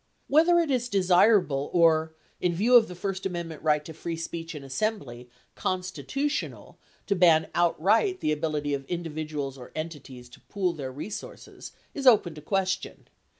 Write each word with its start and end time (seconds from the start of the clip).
Whether 0.27 0.57
it 0.57 0.71
is 0.71 0.89
desirable 0.89 1.69
or, 1.73 2.15
in 2.39 2.55
view 2.55 2.75
of 2.75 2.87
the 2.87 2.95
first 2.95 3.23
amendment 3.27 3.61
right 3.61 3.85
to 3.85 3.93
free 3.93 4.15
speech 4.15 4.55
and 4.55 4.65
assembly, 4.65 5.29
constitutional 5.53 6.79
to 7.05 7.15
ban 7.15 7.49
outright 7.53 8.19
the 8.19 8.31
ability 8.31 8.73
of 8.73 8.83
in 8.89 9.03
dividuals 9.03 9.59
or 9.59 9.71
entities 9.75 10.27
to 10.29 10.39
pool 10.39 10.73
their 10.73 10.91
resources 10.91 11.73
is 11.93 12.07
open 12.07 12.33
to 12.33 12.41
question. 12.41 13.09